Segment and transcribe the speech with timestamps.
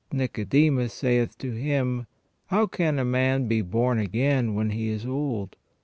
[0.11, 2.07] Nicodemus saith to Him:
[2.47, 5.57] How can a man be born again when he is old